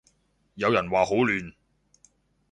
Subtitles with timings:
[0.55, 1.53] 有人話好亂